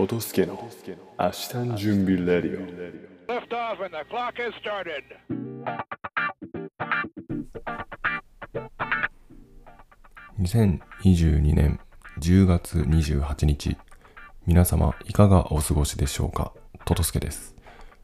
[0.00, 0.58] トトスケの
[1.18, 2.66] 明日の準備レディオ。
[3.30, 5.04] Lift off and the clock has started.
[10.40, 11.78] 2022年
[12.18, 13.76] 10月28日。
[14.46, 16.54] 皆様いかがお過ごしでしょうか？
[16.86, 17.54] トトスケです。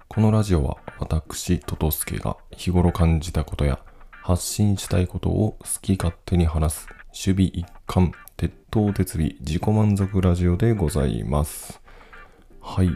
[0.06, 3.78] このラジオは私トトスケが日頃感じたことや
[4.22, 6.88] 発信したいことを好き勝手に話す
[7.26, 11.80] 守備一貫鉄頭鉄尾自己満足ラジオでございます
[12.76, 12.90] はい。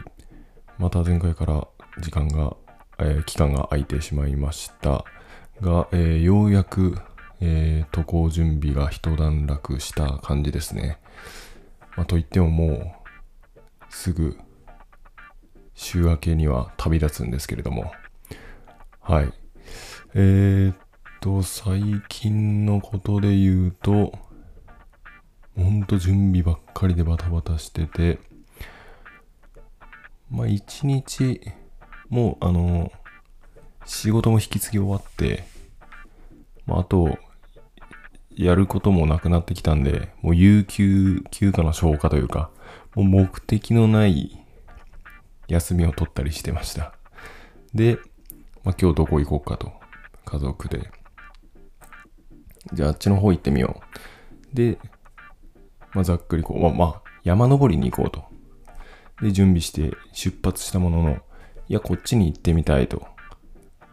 [0.77, 1.67] また前回から
[1.97, 2.55] 時間が、
[2.99, 5.05] えー期間が空いてしまいました。
[5.59, 6.99] が、えーようやく、
[7.39, 10.99] えー渡航準備が一段落した感じですね。
[11.97, 12.91] まあ、といってももう
[13.89, 14.37] すぐ
[15.73, 17.91] 週明けには旅立つんですけれども。
[18.99, 19.33] はい。
[20.13, 20.77] えー、っ
[21.21, 24.13] と最近のことで言うと
[25.55, 28.19] ほんと準備ばっかりでバタバタしてて
[30.31, 31.41] まあ一日
[32.09, 32.91] もうあの
[33.85, 35.43] 仕事も引き継ぎ終わって、
[36.65, 37.17] まあ、あと
[38.35, 42.49] やることもなくなってきたんでもう有給休暇の消化というか
[42.95, 44.45] もう目的のない
[45.47, 46.93] 休みを取ったりしてました。
[47.73, 47.97] で、
[48.63, 49.71] まあ、今日どこ行こうかと
[50.25, 50.89] 家族で。
[52.73, 53.81] じゃああっちの方行ってみよ
[54.53, 54.55] う。
[54.55, 54.77] で、
[55.93, 58.30] まあ、ざっくりこう、まあ、まあ、山登りに行こうと。
[59.21, 61.17] で、準備して出発したものの、
[61.67, 63.05] いや、こっちに行ってみたいと。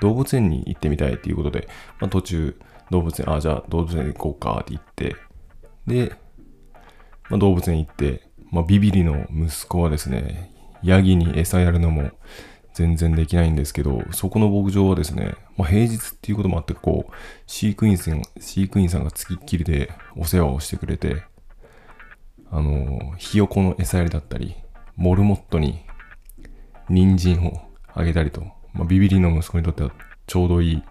[0.01, 1.69] 動物園に行ってみたいっていうことで、
[2.01, 2.57] まあ、途中、
[2.91, 5.17] 動物園、あ、じゃあ動物園行こうかって言って、
[5.87, 6.17] で、
[7.31, 12.11] まあ、動物園行って、まあ、ビビリの息子はですね、ヤギに餌やるのも
[12.75, 17.13] 全然できないんですけど、そこの牧場はですね、まあ、平日っていうこともあって、こう、
[17.47, 21.25] 飼育員さん、飼育員さんがつきっきりでお世話をしてくれて、
[22.51, 24.55] あの、ひよこの餌やりだったり、
[24.99, 25.85] モルモットに
[26.89, 28.43] 人参をあげたりと、
[28.73, 29.93] まあ、ビビリの息子にとっては
[30.27, 30.83] ちょうどいい、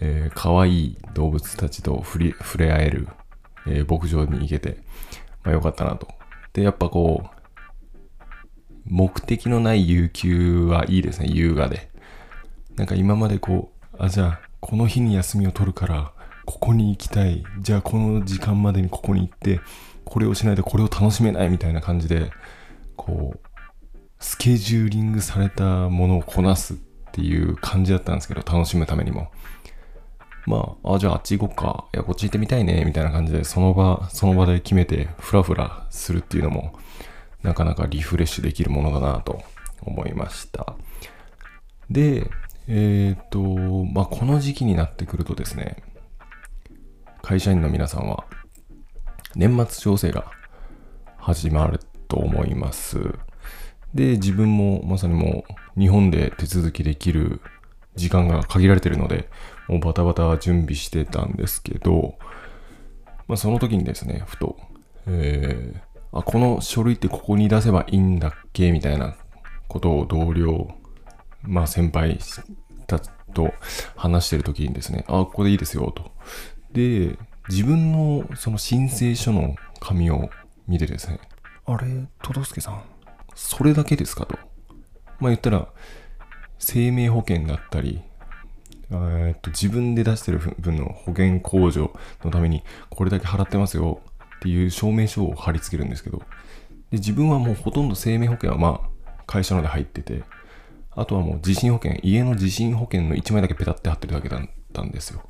[0.00, 2.18] えー、可愛い動物たちと触
[2.58, 3.08] れ合える、
[3.68, 4.78] えー牧場に行けて、
[5.44, 6.08] まあ、よかったなと。
[6.52, 7.40] で、やっぱこう、
[8.84, 11.88] 目的のない有給はいいですね、優雅で。
[12.74, 16.12] なんか今までこう、あ、じゃあ、この日に休みを取るから、
[16.46, 17.44] ここに行きたい。
[17.60, 19.60] じゃあ、この時間までにここに行って、
[20.04, 22.32] これをしないとこれを楽しめないみたいな感じで、
[23.00, 23.40] こう、
[24.18, 26.76] スケジューリングされたものをこなすっ
[27.12, 29.30] ていう感じだったんですけど、楽しむためにも。
[30.46, 31.86] まあ、あ、じゃああっち行こっか。
[31.94, 36.78] いや、こっち行ってみたいね、みたいな感じで、その場、その場で決めて、ふらふらするっていうのも、
[37.42, 39.42] なかなかリフレッシュできるものだなと
[39.80, 40.74] 思いました。
[41.88, 42.30] で、
[42.68, 43.40] えっ、と、
[43.86, 45.82] まあ、この時期になってくるとですね、
[47.22, 48.26] 会社員の皆さんは、
[49.34, 50.30] 年末調整が
[51.16, 52.98] 始まると思います。
[53.94, 55.44] で、自分もまさにも
[55.76, 57.40] う日本で手続きできる
[57.96, 59.28] 時間が限られてるので、
[59.68, 62.18] もうバタバタ準備してたんですけど、
[63.26, 64.56] まあその時にですね、ふと、
[65.06, 68.72] えー、あ、この書類ってここに出せばいいんだっけ？
[68.72, 69.16] みたいな
[69.68, 70.68] ことを同僚、
[71.42, 72.18] まあ先輩
[72.86, 73.54] たちと
[73.96, 76.10] 話してる時にですね、あ、ここでいいですよと。
[76.72, 77.16] で、
[77.48, 80.30] 自分のその申請書の紙を
[80.68, 81.18] 見てですね、
[81.66, 82.82] あれ、トドスケさん、
[83.34, 84.36] それだけですかと。
[85.18, 85.68] まあ言ったら、
[86.58, 88.02] 生命保険だったり、
[88.92, 91.92] えっと自分で出してる分の保険控除
[92.24, 94.00] のためにこれだけ払ってますよ
[94.36, 96.18] っていう証明書を貼り付けるんですけど、
[96.90, 100.24] で自分はもうほとんど生命保険はまあ会社ので入ってて、
[100.90, 104.40] あとはもう地震保険、家の地震保険の1枚だけペタって貼ってるだけだっ
[104.72, 105.22] たんですよ。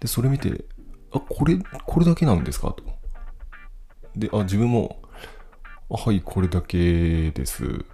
[0.00, 0.64] で、それ見て、
[1.12, 2.82] あ、これ、これだけなんですかと。
[4.16, 5.00] で、あ、自分も、
[5.90, 7.84] はい、これだけです。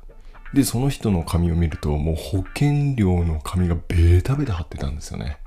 [0.53, 5.39] で、その人の紙を見ると、もう保険料の紙がベタベタ貼ってたんですよね。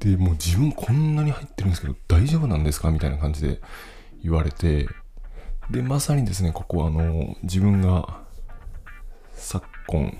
[0.00, 2.90] で、もう自分こんなに入ってるんですけど、大丈夫なんですか？
[2.90, 3.60] みたいな感じで
[4.22, 4.88] 言われて、
[5.70, 8.20] で、まさにですね、ここはあの、自分が
[9.34, 10.18] 昨今、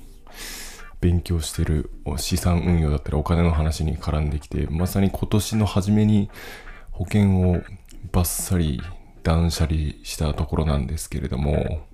[1.01, 6.31] 勉強してる資産運用だったりお金の話に絡んできて、まさに今年の初めに
[6.93, 7.61] 保険を
[8.13, 8.81] バッサリ
[9.23, 11.87] 断捨離したところなんですけれども、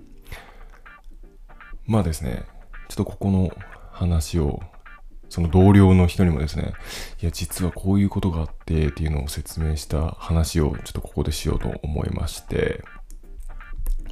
[1.85, 2.43] まあですね、
[2.87, 3.51] ちょっとここの
[3.91, 4.61] 話を、
[5.29, 6.73] その同僚の人にもですね、
[7.21, 12.83] いや、実はこういうことがあってっていうのを説明した話をちょっとここでしようと思いまして、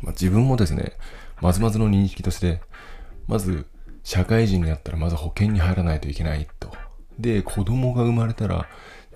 [0.04, 0.94] まあ、自分もですね、
[1.42, 2.62] まずまずの認識として、
[3.28, 3.66] まず、
[4.04, 6.72] 社会人になったらまず保険に入らないといけないと。
[7.20, 8.68] で、子供が生まれたら、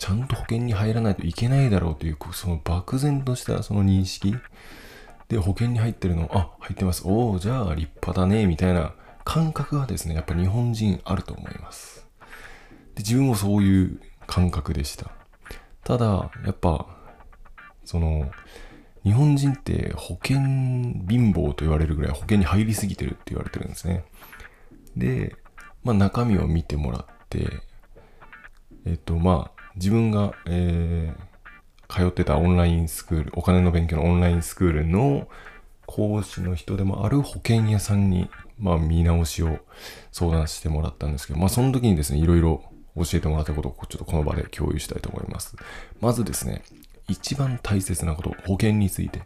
[0.02, 4.36] ちゃんと保険に入らないといけないだろうという、その漠然としたその認識。
[5.28, 7.04] で、保険に入ってるの、あ、入ってます。
[7.06, 12.08] おお、じゃあ立派だね、みたいな感覚がですね、やっぱ日本人あると思います。
[12.96, 15.12] で、自分もそういう感覚でした。
[15.84, 16.88] ただ、やっぱ、
[17.86, 18.32] その、
[19.04, 24.04] 日本人って保険貧乏と言われるぐらい保険に入りすぎてるって言われてるんですね。
[24.98, 25.36] で、
[25.84, 27.62] まあ中身を見てもらって、
[28.88, 31.32] えっと、まあ、自分が、えー
[31.92, 35.28] 通ってたオンラインスクール、お金の勉強のオンラインスクールの
[35.86, 39.60] 講師の人でもある保険屋さんに、まあ、見直しを
[40.14, 42.64] 相談してもらったんですけど、まあ、その時にですね、いろいろ
[42.96, 45.58] 教えてもらったことをちょっとこの場で共有したいと思います。
[46.00, 46.64] まずですね、
[47.10, 49.24] 一番大切なこと、保険について、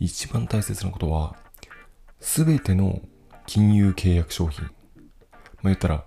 [0.00, 1.36] 一番大切なことは、
[2.18, 3.02] すべての
[3.44, 4.72] 金融契約商品、まあ、
[5.64, 6.04] 言ったら、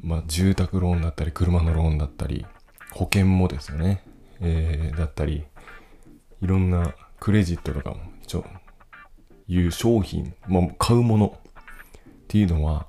[0.00, 2.46] まあ、住宅ローンだったり、車のローンだったり、
[2.96, 4.02] 保険もですよね。
[4.40, 5.44] えーだったり、
[6.40, 7.96] いろんなクレジットとかも、
[8.26, 8.44] ちょ、
[9.46, 11.52] いう商品、まあ、買うものっ
[12.26, 12.86] ていうのは、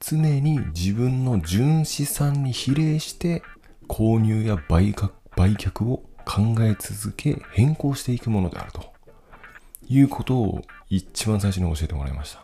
[0.00, 3.42] 常に自分の純資産に比例して、
[3.88, 8.90] 購入や売却売却を考え続け、変更していくものであると。
[9.86, 12.42] いうことを一番最初に教えてもらいました。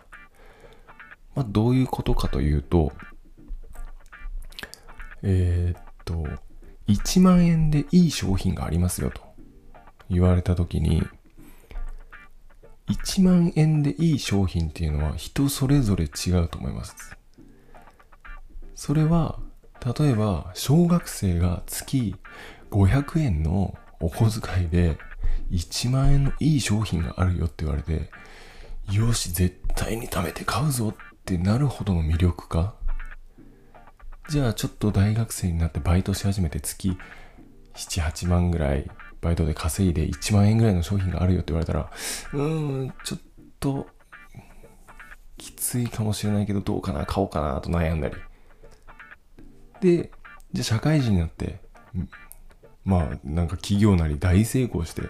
[1.34, 2.92] まあ、どういうことかというと、
[5.22, 6.24] えーと、
[6.88, 9.20] 1万円でいい商品がありますよと
[10.08, 11.06] 言われた時に、
[12.88, 17.14] 1万円でいい商品っていうのは人それぞれ違うと思います。
[18.74, 19.38] それは、
[19.98, 22.16] 例えば、小学生が月
[22.70, 24.96] 500円のお小遣いで
[25.50, 28.10] 1万円のいい商品があるよって言われて、
[28.90, 30.96] よし、絶対に貯めて買うぞっ
[31.26, 32.74] てなるほどの魅力か
[34.28, 36.98] じゃあちょっと大学生になってバイトし始めて月
[37.74, 38.90] 7、8万ぐらい
[39.22, 41.90] バイトで稼いで1万円ぐらいの商品があるよって言われたら、
[42.34, 43.20] うーん、ちょっ
[43.58, 43.86] と
[45.38, 48.16] きついかもしれないけどどうかな、買おうかなと悩んだり。
[49.80, 50.10] で、
[50.52, 51.60] じゃあ社会人になって、
[52.84, 55.02] まあなんか企業なり大成功して、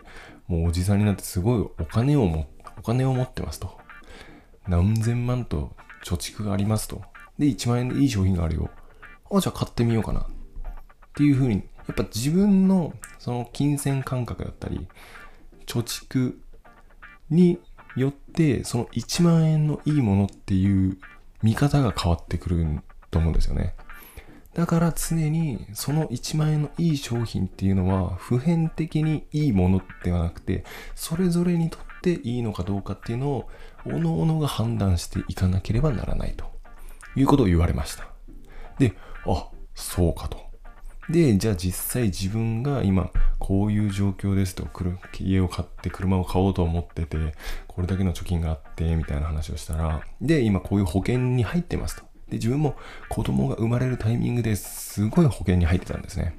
[0.46, 2.48] もうおじさんになってすごいお金をも、
[2.78, 3.78] お金を持ってますと。
[4.68, 5.74] 何千万と
[6.04, 7.02] 貯蓄がありますと。
[7.36, 8.70] で、1万円でいい商品があるよ。
[9.30, 10.20] あ、じゃあ買ってみようかな。
[10.20, 10.24] っ
[11.16, 14.86] ていう風に、やっぱ自分のその金銭感覚だったり、
[15.66, 16.36] 貯蓄
[17.30, 17.58] に
[17.96, 20.98] よって、その1万円のいいものっていう
[21.42, 22.66] 見方が変わってくる
[23.10, 23.74] と思うんですよね。
[24.54, 30.64] だから常にその1万円のいい商品っていうのは普遍的にいいものではなくて、
[30.94, 33.48] それぞれにとっていいのかどうかっていうのを、
[33.84, 36.50] 各々が判断していかなければならないと
[37.14, 38.08] いうことを言われました。
[38.78, 38.94] で、
[39.32, 40.48] あ、そうかと。
[41.08, 44.66] で、じゃあ実際自分が今こういう状況ですと、
[45.20, 47.34] 家を買って車を買おうと思ってて、
[47.66, 52.02] これだけの貯金があって、みたいな話をしたら、で、今こういう保険に入ってますと。
[52.28, 52.76] で、自分も
[53.08, 56.36] 子供が生まれるタイミングですごい保険に入ってたんですね。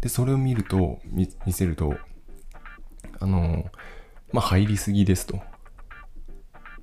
[0.00, 1.94] で、それを見ると、見見せると、
[3.20, 3.66] あの、
[4.32, 5.40] まあ、入りすぎですと。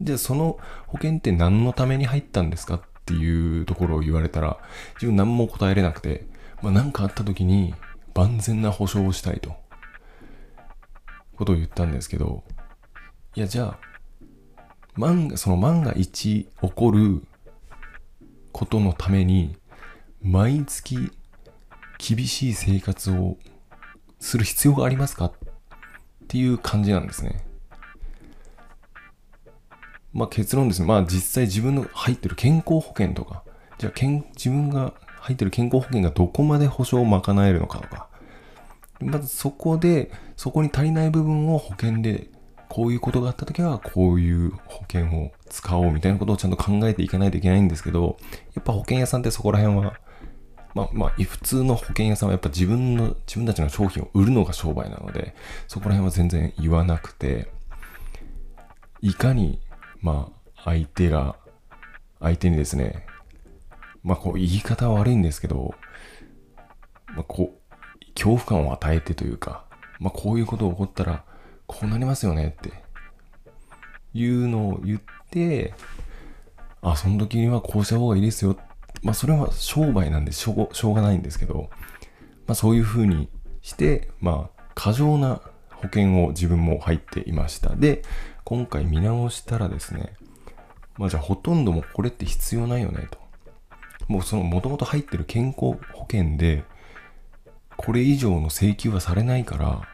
[0.01, 0.57] じゃあその
[0.88, 4.57] 保険って何のために入ったんですかっていうところを言われたら、
[4.95, 6.25] 自分何も答えれなくて、
[6.61, 7.75] まあ、何かあった時に
[8.13, 9.56] 万全な保証をしたいと、
[11.35, 12.44] ことを言ったんですけど、
[13.35, 13.80] いや、じゃあ、
[14.95, 17.21] 万が、その万が一起こる
[18.51, 19.57] ことのために、
[20.21, 21.11] 毎月
[21.97, 23.37] 厳しい生活を
[24.19, 25.33] する必要がありますかっ
[26.27, 27.44] ていう感じなんですね。
[30.13, 30.87] まあ結論ですね。
[30.87, 33.44] まあ実際自分の入ってる健康保険とか、
[33.77, 38.07] じゃあ健自分が入ってる健康保険がどこまで保証を賄えるのかとか、
[38.99, 42.30] まずそこで、そこに足りない部分を保険で、
[42.69, 48.18] こういうことがあったときは、こういう保険を使おうみたいなことをちゃんと考えていかないといけないんですけど、
[48.53, 49.94] やっぱ保険屋さんってそこら辺は、
[50.73, 55.35] まあまあ、普通の保険屋さんはやっぱ自分の、自分たちの商品を売るのが商売なので、
[55.68, 57.51] そこら辺は全然言わなくて、
[59.01, 59.59] いかに、
[60.01, 61.35] まあ、相手が、
[62.19, 63.05] 相手にですね、
[64.03, 65.73] まあこう言い方は悪いんですけど、
[67.07, 69.65] まあこう、恐怖感を与えてというか、
[69.99, 71.23] まあこういうことが起こったら、
[71.67, 72.73] こうなりますよねって、
[74.13, 75.73] いうのを言って、
[76.81, 78.57] あ、その時にはこうした方がいいですよ。
[79.03, 81.69] まあそれは商売なんでしょうしょうがないんですけど、
[82.47, 83.29] まあそういう風に
[83.61, 87.75] して、まあ過剰な保険を自分も入っていました。
[87.75, 88.03] で、
[88.51, 90.13] 今回見直したらですね、
[90.97, 93.17] まあじゃあほとんどもこれって必要ないよねと。
[94.09, 96.65] もうその元々入ってる健康保険で、
[97.77, 99.87] これ以上の請求はされないから、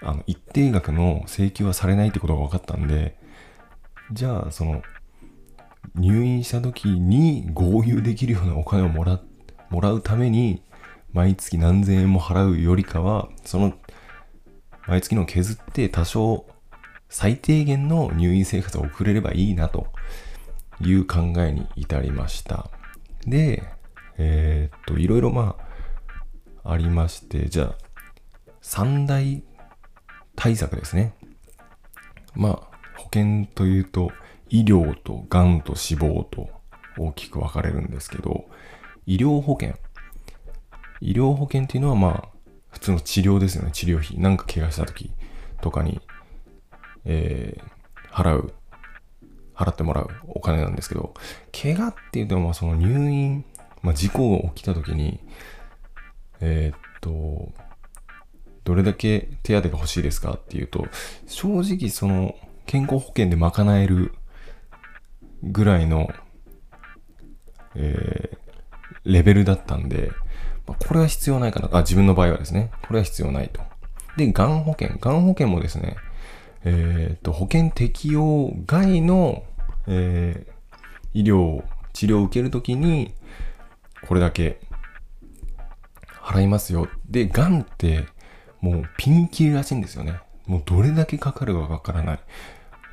[0.00, 3.18] あの、一定額の請求はされないってことが分かったんで、
[4.10, 4.80] じゃあ、その、
[5.94, 9.20] 入院した時に合流できるようなお金をもら、
[9.68, 10.62] もらうために、
[11.12, 13.74] 毎月何千円も払うよりかは、その、
[14.86, 16.46] 毎月の削って多少、
[17.12, 19.86] 最低限の入院生活を送れればいいなと
[20.80, 22.70] いう考えに至りました。
[23.26, 23.62] で、
[24.16, 25.56] えーっと、いろいろま
[26.64, 27.74] あ、ありまして、じゃあ、
[28.62, 29.44] 三大
[30.36, 31.14] 対策ですね。
[32.34, 32.54] まあ、
[32.96, 34.10] 保険というと、
[34.48, 36.48] 医療とがんと死亡と
[36.96, 38.46] 大きく分かれるんですけど、
[39.04, 39.74] 医療保険。
[41.02, 42.28] 医療保険っていうのはまあ、
[42.70, 43.70] 普通の治療ですよね。
[43.70, 44.18] 治療費。
[44.18, 45.12] なんか怪我した時
[45.60, 46.00] とかに、
[47.04, 47.72] えー
[48.12, 48.52] 払う、
[49.54, 51.14] 払ってもらうお金なんですけど、
[51.50, 53.44] 怪我っていうと、まあその入院、
[53.80, 55.20] まあ事故が起きた時に、
[56.40, 57.50] えーっと、
[58.64, 60.86] どれだけ手当が欲しいですかっていうと、
[61.26, 62.34] 正直その
[62.66, 64.12] 健康保険で賄える
[65.42, 66.10] ぐらいの、
[67.74, 68.42] えー
[69.04, 70.12] レベルだったんで、
[70.64, 71.68] まあこれは必要ないかな。
[71.72, 72.70] あ、自分の場合はですね。
[72.86, 73.60] これは必要ないと。
[74.16, 74.96] で、がん保険。
[74.96, 75.96] がん保険もですね、
[76.64, 79.44] えーっと、保険適用外の、
[79.86, 80.52] えー
[81.14, 83.12] 医療、治療を受けるときに、
[84.06, 84.60] これだけ
[86.22, 86.88] 払いますよ。
[87.08, 88.06] で、がんって、
[88.60, 90.20] もうピンキリらしいんですよね。
[90.46, 92.20] もうどれだけかかるかわからない。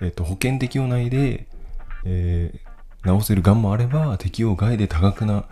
[0.02, 1.48] えっ、と、保険適用内で、
[2.06, 2.70] えー
[3.02, 5.46] 治せるがんもあれば、適用外で多額な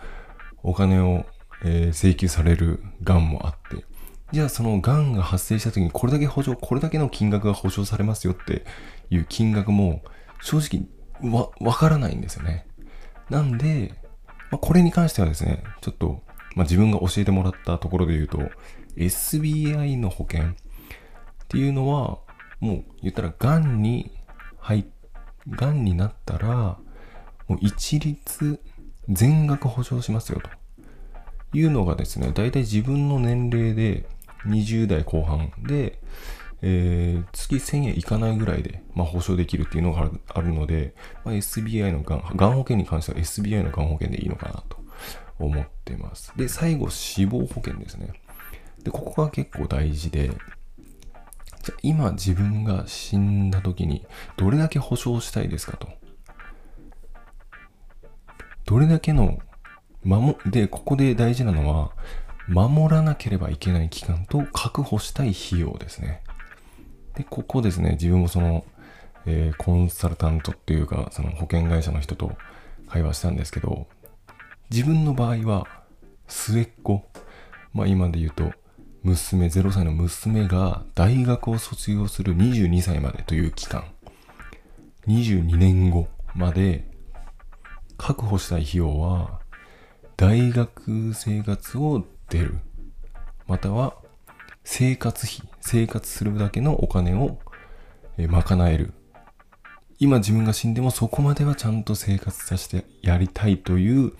[0.62, 1.24] お金を、
[1.64, 3.84] えー請求されるがんもあって、
[4.30, 8.64] じゃあそのがんが発生した時にこれだけ補助、これだけの金額が保証されますよって
[9.10, 10.02] いう金額も
[10.42, 10.86] 正直
[11.32, 12.66] わ、わからないんですよね。
[13.30, 13.94] なんで、
[14.50, 16.22] まあ、これに関してはですね、ちょっと、
[16.54, 18.38] まあ、自分が教えてもらったところで言うと、
[18.96, 20.54] SBI の保険っ
[21.48, 22.18] ていうのは、
[22.60, 24.10] もう言ったら、がんに
[24.58, 24.84] 入っ、
[25.50, 26.78] がんになったら、
[27.46, 28.60] もう一律
[29.08, 30.50] 全額保証しますよと
[31.56, 34.06] いうのがですね、大体自分の年齢で
[34.46, 36.00] 20代後半で、
[36.62, 44.78] えー月1000円いかないぐらいで、まあ、保証できるっていうのがあるので、まあ、SBI のがん、がん保険に関しては SBI のがん保険でいいのかなと
[45.38, 46.32] 思ってます。
[46.36, 48.12] で、最後、死亡保険ですね。
[48.82, 50.30] で、ここが結構大事で、
[51.62, 55.88] じゃ今自分が死んだ時にどれだけ保証したいですかと。
[58.64, 59.38] どれだけの
[60.04, 61.92] 守で、ここで大事なのは、
[62.48, 66.22] 守らなければいけない期間と確保したい費用ですね。
[67.14, 68.64] で、ここですね、自分もその、
[69.26, 72.32] えーコンサルタントっていうか、その保険会社の人と
[72.88, 73.86] 会話したんですけど、
[74.70, 75.66] 自分の場合は、
[76.26, 77.04] 末っ子、
[77.74, 78.52] まあ今で言うと、
[79.02, 83.84] 娘、0歳の娘が大学を卒業する22歳までという期間、
[85.06, 86.84] 22年後まで
[87.96, 89.40] 確保したい費用は、
[90.16, 92.58] 大学生活を出る。
[93.46, 93.96] または、
[94.64, 97.38] 生活費、生活するだけのお金を
[98.18, 98.92] 賄える。
[99.98, 104.12] 今自分が死んでもそこまではちゃんと生活させてやりたいという、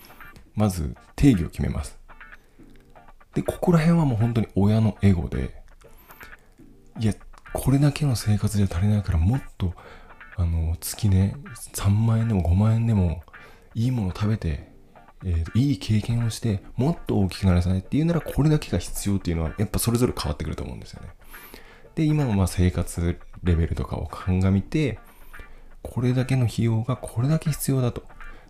[0.55, 1.99] まず定義を決めます。
[3.33, 5.61] で、ここら辺はもう本当に親のエゴで、
[6.99, 7.13] いや、
[7.53, 9.73] これだけの生活じゃ足りないからもっと、
[10.35, 11.35] あの、月ね、
[11.73, 13.21] 3万円でも5万円でも、
[13.75, 14.71] いいもの食べて、
[15.25, 21.09] えーいい経験をして、もっと大きくなりたいっていうなら、これだけが必要っていうのは、やっぱそれぞれ変わってくると思うんですよね。
[21.95, 24.99] で、今のまあ生活レベルとかを鑑みて、
[25.81, 28.03] これだけの費用がこれだけ必要だと。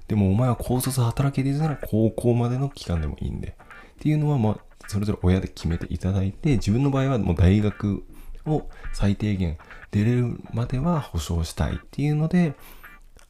[0.07, 3.49] でもお前は高卒働けているなら高校までの期間でもいいんで。
[3.49, 4.57] っていうのはまあ、
[4.87, 8.03] それぞれ親で決めていただいて、自分の場合はもう大学
[8.45, 9.57] を最低限
[9.91, 12.55] 出れるまでは保証したいっていうので、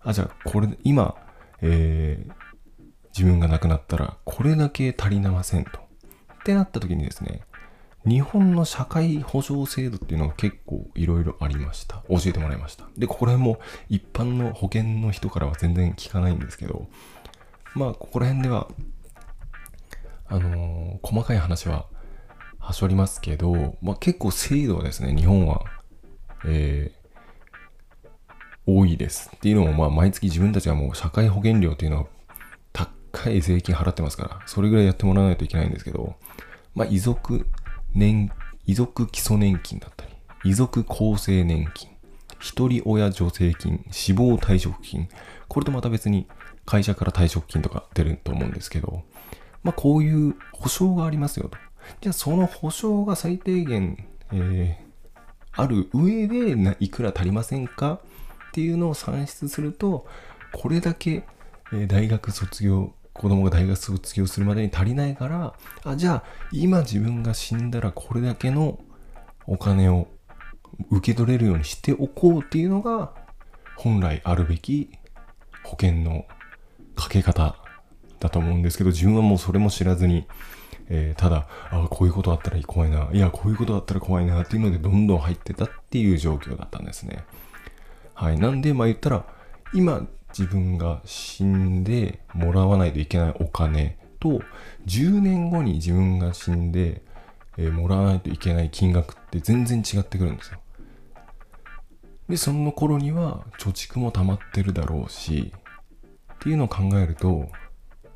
[0.01, 1.15] あ、じゃあこれ、今、
[1.61, 2.48] えー
[3.17, 5.79] 自分が亡くなったらこれだけ足りなませんと。
[5.79, 7.41] ってなった時にですね、
[8.05, 12.03] 日本の社会保障制度っていうのが結構いろいろありました。
[12.09, 12.85] 教えてもらいました。
[12.97, 16.87] で、ここら辺も一般の保険の人からは全然聞かないんですけど、
[17.75, 18.67] まあ、ここら辺では、
[20.27, 21.85] あのー細かい話は
[22.59, 25.63] はしょりますけど、まあ結構制度はですね、日本は、
[26.45, 26.99] えー
[28.71, 29.31] 多いです。
[29.35, 32.05] っていうのも、まあ毎月自分たちはもう社会保険料っていうのは
[33.11, 36.15] 高い税金払ってますから、それぐらいやってもらわないといけないんですけど、
[36.75, 37.47] まあ、遺族
[37.93, 38.31] 年、
[38.65, 40.11] 遺族基礎年金だったり、
[40.43, 41.89] 遺族厚生年金、
[42.39, 45.09] 一人親助成金、死亡退職金、
[45.47, 46.27] これとまた別に
[46.65, 49.03] 会社から退職金とか出ると思うんですけど、
[49.63, 51.57] まあ、こういう保証がありますよと。
[52.01, 54.89] じゃあ、その保証が最低限、えー
[55.53, 57.99] ある上でいくら足りませんか
[58.49, 60.07] っていうのを算出すると
[60.53, 61.23] これだけ、
[61.87, 66.23] 大学卒業子供が大学卒業するまでに足りないからあじゃあ
[66.53, 68.79] 今自分が死んだらこれだけの
[69.45, 70.07] お金を
[70.89, 73.13] 受け取れるようにしておこうっていうのが
[73.75, 74.89] 本来あるべき
[75.65, 76.25] 保険の
[76.95, 77.57] かけ方
[78.21, 80.25] だと思うんですけど自分はもうそれも知らずに、
[80.87, 87.25] えーただあこういうことあったら怖いないやこういうことあったら怖いなっていうのでどんどん入ってたっていう状況だったんですね。
[88.13, 88.39] はい。
[88.39, 89.25] なんでまあ言ったら
[89.73, 90.07] 今
[90.37, 94.41] 自分が死んでもらわないといけないお金と
[94.85, 97.01] 10年後に自分が死んで、
[97.57, 100.59] えーもらわないといけない金額って全然違ってくるんですよ
[102.29, 105.51] でその頃には貯蓄も溜まってるだろうし
[106.35, 107.49] っていうのを考えると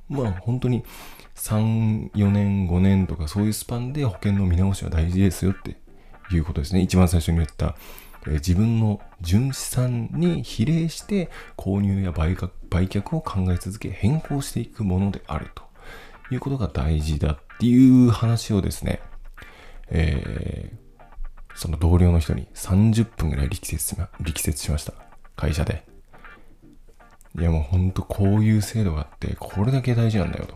[0.08, 0.84] まあ本当に
[1.36, 5.78] 3、4年、5年とかそういうスパンで保険の見直しは大事ですよって
[6.32, 6.82] いうことですね。
[6.82, 7.76] 一番最初に言った、
[8.28, 15.64] え自分の純資産に比例して購入や売却を考え続け変更していくものであると
[16.32, 19.02] いうことが大事だっていう話をですね、
[19.90, 20.84] えー
[21.56, 24.94] その同僚の人に30分ぐらい力説しま力説しました。
[25.36, 25.86] 会社で。
[27.40, 30.56] いやもうほんとこういう制度があって、これだけ大事なんだよと。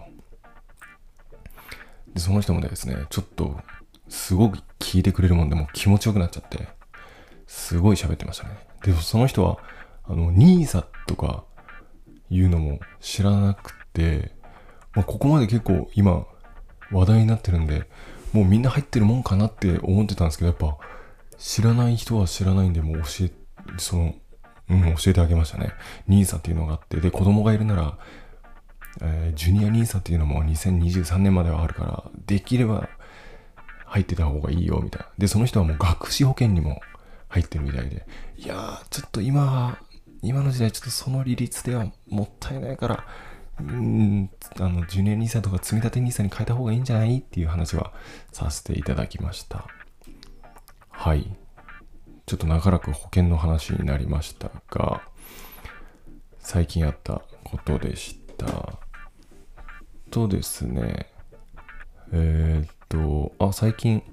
[2.14, 3.60] で、その人もですね、ちょっと、
[4.10, 6.68] すごく聞いてくれるもんでもう気持ちよくなっちゃって、
[7.48, 8.68] すごい喋ってましたね。
[8.84, 9.58] で、その人は、
[10.04, 11.46] あの、NISA とか
[12.30, 14.36] いうのも知らなくて、
[14.94, 16.26] まあ、ここまで結構今、
[16.92, 17.90] 話題になってるんで、
[18.34, 20.78] もうみんな入ってるもんかなって思ってたんですけど、やっぱ、
[21.38, 23.32] 知らない人は知らないんで、もう教え、
[23.78, 24.16] その、
[24.70, 25.72] うん、教えてあげましたね。
[26.10, 27.98] NISA っていうのがあって、で、子供がいるなら、
[29.02, 32.90] えージュニア NISA っていうのも2023年まではあるから、できれば
[33.86, 35.08] 入ってた方がいいよ、みたいな。
[35.18, 36.82] で、その人はもう学資保険にも
[37.30, 38.06] 入ってるみたいで、
[38.38, 39.80] いやー、ちょっと今は、
[40.22, 43.06] 今の時代ちょっとその利率ではもったいないから、
[43.60, 47.92] うん、あの、ジュニア n i s とか積み立て NISA に変えた方がいいんじゃないっていう話は
[48.32, 49.68] させていただきました。
[50.90, 51.36] はい。
[52.26, 55.02] ちょっと長らく保険の話になりましたが、
[56.40, 58.80] 最近あったことでした。
[60.12, 61.12] とですね、
[62.12, 64.04] えーっと、あ、最近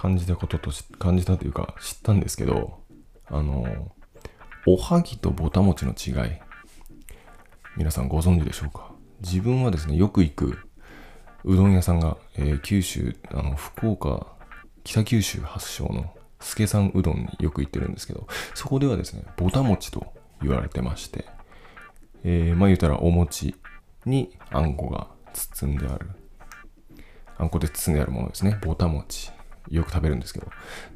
[0.00, 2.80] 感じたことと、感じたというか知ったんですけど、
[3.26, 3.92] あの、
[4.66, 6.32] おはぎとぼたもちの違い、
[7.76, 8.92] 皆さんご存知でしょうか？
[9.20, 10.58] 自分はですね、よく行く
[11.44, 14.26] うどん屋さんが、えー九州、あの、福岡、
[14.84, 21.26] 北九州発祥の助さんうどんによく行ってるんですけど、そこではですね、ぼたもちと言われてまして、
[22.24, 23.54] えーまあ言うたらお餅
[24.06, 26.10] にあんこが包んである。
[27.36, 28.58] あんこで包んであるものですね。
[28.62, 29.30] ぼた餅。
[29.68, 30.48] よく食べるんですけど。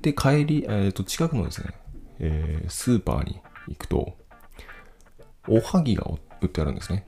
[0.03, 1.75] で、帰り、えーと、近くのですね、
[2.19, 4.17] えースーパーに行くと、
[5.49, 6.05] おはぎが
[6.41, 7.07] 売ってあるんですね。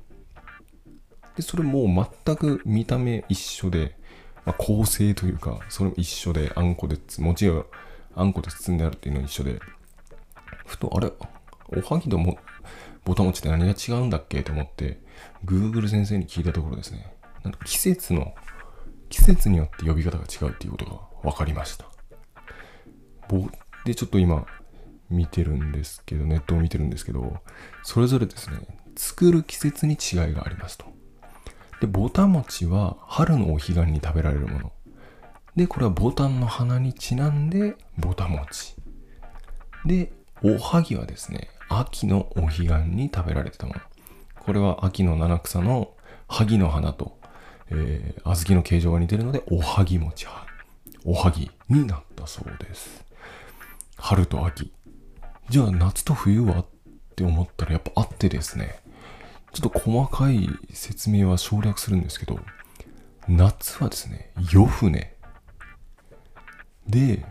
[1.37, 3.99] で、それもう全く見た目一緒で、
[4.45, 7.65] まあ、構成というか、それも一緒で、あんこでつ、餅が
[8.15, 9.61] あんこで包んであるっていうのは一緒で、
[10.67, 11.13] ふと、あれ、
[11.69, 12.39] おはぎとも、
[13.05, 14.43] ぼたもちって何が違うんだっけ？
[14.43, 15.01] と思って、
[15.45, 17.15] Google 先生に聞いたところですね、
[17.45, 18.35] なんか季節の、
[19.09, 21.87] 季節によって呼び方が違うっていうことが分かりました。
[23.85, 24.47] で、ちょっと今、
[25.11, 27.39] 見てるんですけど、ネットを見てるんですけど、
[27.83, 28.59] それぞれですね、
[28.97, 30.87] 作る季節に違いがありますと。
[31.81, 34.73] で、ぼたもちは春のお彼岸に食べられるもの。
[35.57, 38.77] で、これはボタンの花にちなんで、ぼたもち。
[39.85, 40.13] で、
[40.43, 43.81] おはぎはですね、秋のお彼岸に食べられてたもの。
[44.41, 45.93] これは秋の七草の
[46.29, 47.19] 萩の花と、
[47.71, 50.46] えー、小豆の形状が似てるので、おはぎ餅は、
[51.09, 53.05] おはぎになったそうです。
[53.97, 54.73] 春と秋。
[55.49, 56.67] じゃあ夏と冬はっ
[57.15, 58.81] て思ったらやっぱあってですね。
[59.53, 62.41] ちょっと細かい説明は省略するんですけど、
[63.29, 65.15] 夏はですね、夜船。
[66.89, 67.25] で、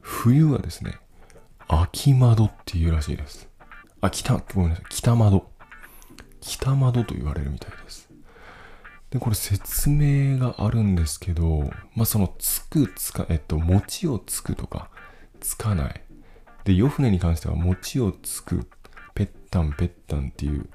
[0.00, 0.98] 冬はですね、
[1.66, 3.48] 秋窓っていうらしいです。
[4.00, 5.50] あ、北、ごめんなさい、北窓。
[6.40, 8.09] 北窓と言われるみたいです。
[9.10, 14.88] で、これ説明があるんですけど、まあ、その、つく、つか、えっと、餅をつくとか、
[15.40, 16.02] つかない。
[16.64, 18.68] で、夜船に関しては、餅をつく、
[19.14, 20.68] ぺったんぺったんっていう、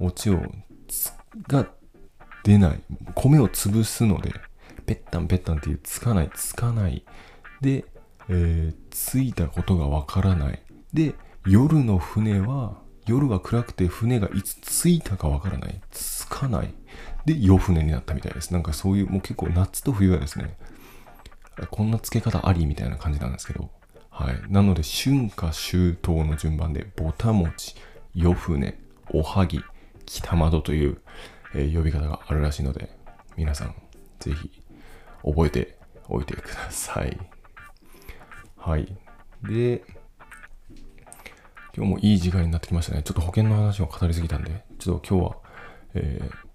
[0.00, 0.42] 餅を
[0.88, 1.12] つ、
[1.46, 1.68] が
[2.42, 2.80] 出ない。
[3.14, 4.32] 米を潰すので、
[4.84, 7.04] ぺったんぺったんっていう、つかない、つかない。
[7.60, 7.84] で、
[8.28, 10.60] えー、着いたことがわからない。
[10.92, 11.14] で、
[11.46, 15.80] 夜の船は、夜が暗くて船がいつ着いたかわからない。
[15.90, 16.74] 着かない。
[17.24, 18.52] で、夜船になったみたいです。
[18.52, 20.56] なんかそういう、もう結構夏と冬はですね、
[21.70, 23.70] こんな付け方ありみたいな感じなんですけど、
[24.10, 24.52] はい。
[24.52, 27.74] なので、春夏秋冬の順番で、ぼたもち、
[28.14, 28.78] 夜船、
[29.12, 29.62] おはぎ、
[30.06, 31.00] 北窓という、
[31.54, 32.90] えー呼び方があるらしいので、
[33.36, 33.74] 皆さん、
[34.18, 34.62] ぜひ、
[35.22, 35.78] 覚えて
[36.08, 37.18] おいてください。
[38.56, 38.96] はい。
[39.42, 39.84] で、
[41.76, 43.02] 今日もいい時間になってきましたね。
[43.02, 45.36] ちょっと保険の話を語りすぎたんで、ちょっと今日は、
[45.94, 46.49] えー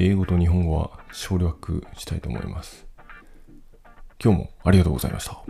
[0.00, 2.86] 英語と日本語は省略したいと思います。
[4.22, 5.42] 今日もありがとうございました。